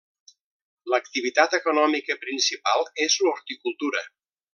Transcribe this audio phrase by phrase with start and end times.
[0.93, 4.03] L'activitat econòmica principal és l'horticultura.